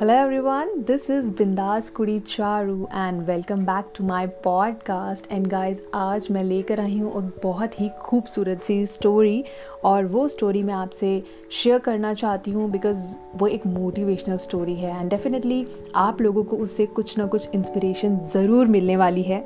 [0.00, 5.76] Hello everyone, this is बिंदास कुड़ी Charu and welcome back to my podcast and guys
[5.94, 9.44] आज मैं लेकर आई हूँ एक बहुत ही खूबसूरत सी स्टोरी
[9.84, 11.22] और वो स्टोरी मैं आपसे
[11.52, 16.56] शेयर करना चाहती हूँ बिकॉज़ वो एक मोटिवेशनल स्टोरी है एंड डेफिनेटली आप लोगों को
[16.56, 19.40] उससे कुछ ना कुछ इंस्पिरेशन ज़रूर मिलने वाली है।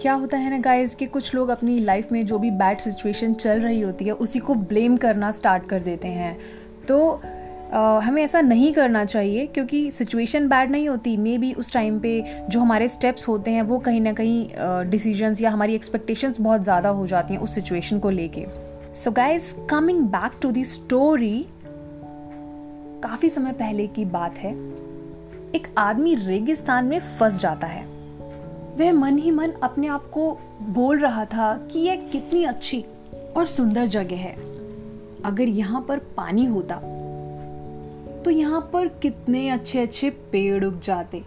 [0.00, 3.34] क्या होता है ना गाइस कि कुछ लोग अपनी लाइफ में जो भी बैड सिचुएशन
[3.34, 6.38] चल रही होती है उसी को ब्लेम करना स्टार्ट कर देते हैं।
[6.88, 7.20] तो
[7.70, 11.98] Uh, हमें ऐसा नहीं करना चाहिए क्योंकि सिचुएशन बैड नहीं होती। मे बी उस टाइम
[12.00, 16.40] पे जो हमारे स्टेप्स होते हैं वो कहीं ना कहीं डिसीजंस uh, या हमारी एक्सपेक्टेशंस
[16.40, 18.46] बहुत ज़्यादा हो जाती हैं उस सिचुएशन को लेके।
[18.94, 21.46] So guys coming back to the story
[23.02, 24.52] काफ़ी समय पहले की बात है।
[25.54, 27.84] एक आदमी रेगिस्तान में फंस जाता है।
[28.78, 30.30] वह मन ही मन अपने आप को
[30.70, 32.84] बोल रहा था कि यह कितनी अच्छी
[33.36, 34.36] और सुंदर जगह है।
[35.24, 36.74] अगर यहाँ पर पानी होता
[38.24, 41.22] तो यहाँ पर कितने अच्छे अच्छे पेड़ उग जाते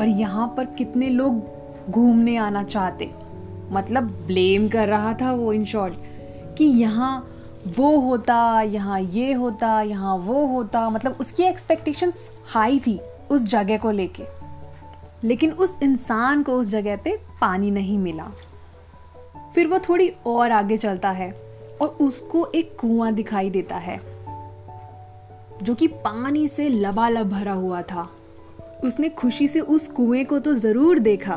[0.00, 3.10] और यहाँ पर कितने लोग घूमने आना चाहते।
[3.70, 5.94] मतलब ब्लेम कर रहा था वो इन शॉर्ट
[6.58, 7.26] कि यहाँ
[7.66, 12.98] वो होता, यहाँ ये होता, यहाँ वो होता मतलब उसकी एक्सपेक्टेशंस हाई थी
[13.30, 14.24] उस जगह को लेके।
[15.24, 18.30] लेकिन उस इंसान को उस जगह पे पानी नहीं मिला।
[19.54, 21.30] फिर वो थोड़ी और आगे चलता है
[21.82, 24.15] और उसको एक कुआँ दिखाई देता है।
[25.62, 28.08] जो कि पानी से लबालब भरा हुआ था।
[28.84, 31.34] उसने खुशी से उस कुएँ को तो ज़रूर देखा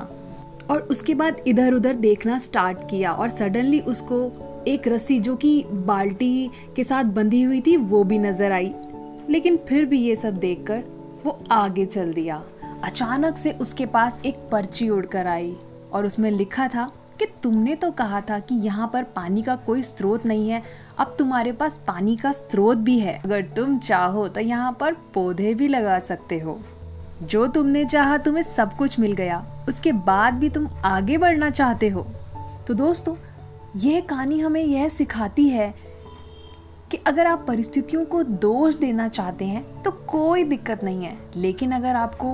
[0.69, 4.19] और उसके बाद इधर उधर देखना स्टार्ट किया और सडनली उसको
[4.67, 8.73] एक रस्सी जो कि बाल्टी के साथ बंधी हुई थी, वो भी नज़र आई।
[9.29, 10.83] लेकिन फिर भी ये सब देखकर
[11.23, 12.43] वो आगे चल दिया।
[12.83, 15.55] अचानक से उसके पास एक पर्ची उड़कर आई
[15.93, 19.81] और उसमें लिखा था कि तुमने तो कहा था कि यहाँ पर पानी का कोई
[19.81, 20.61] स्रोत नहीं है,
[20.97, 25.53] अब तुम्हारे पास पानी का स्रोत भी है। अगर तुम चाहो तो यहाँ पर पौधे
[25.53, 26.59] भी लगा सकते हो।
[27.23, 31.89] जो तुमने चाहा तुम्हें सब कुछ मिल गया, उसके बाद भी तुम आगे बढ़ना चाहते
[31.89, 32.05] हो।
[32.67, 33.15] तो दोस्तों,
[33.75, 35.73] यह कहानी हमें यह सिखाती है
[36.91, 41.71] कि अगर आप परिस्थितियों को दोष देना चाहते हैं तो कोई दिक्कत नहीं है। लेकिन
[41.71, 42.33] अगर आपको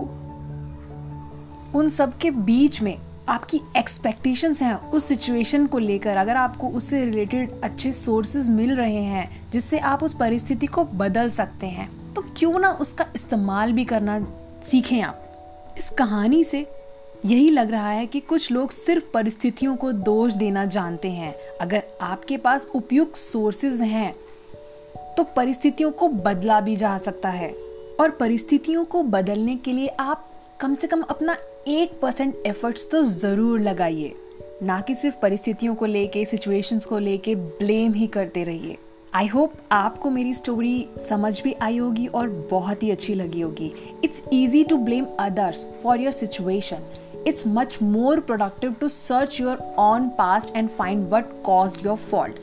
[1.80, 2.98] उन सब के बीच में
[3.30, 9.04] आपकी एक्सपेक्टेशंस हैं उस सिचुएशन को लेकर। अगर आपको उससे रिलेटेड अच्छे सोर्सेज मिल रहे
[9.04, 13.86] हैं, जिससे आप उस परिस्थिति को बदल सकते हैं तो क्यों ना उसका इस्तेमाल भी
[13.86, 14.20] करना
[14.64, 16.66] सीखें आप। इस कहानी से
[17.26, 21.84] यही लग रहा है कि कुछ लोग सिर्फ़ परिस्थितियों को दोष देना जानते हैं। अगर
[22.02, 24.14] आपके पास उपयुक्त सोर्सेज हैं
[25.18, 27.50] तो परिस्थितियों को बदला भी जा सकता है।
[28.00, 31.36] और परिस्थितियों को बदलने के लिए आप कम से कम अपना
[31.68, 34.14] एक परसेंट एफर्ट्स तो ज़रूर लगाइए।
[34.64, 38.78] ना कि सिर्फ़ परिस्थितियों को लेके सिचुएशंस को लेके ब्लेम ही करते रहिए।
[39.14, 43.72] आई होप आपको मेरी स्टोरी समझ भी आई होगी और बहुत ही अच्छी लगी होगी।
[44.04, 49.58] It's easy to blame others for your situation it's much more productive to search your
[49.78, 52.40] own past and find what cause your fault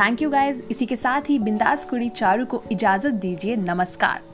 [0.00, 4.33] thank you guys इसी के साथ ही बिंदास कुड़ी चारू को इजाज़त दीजिए। नमस्कार।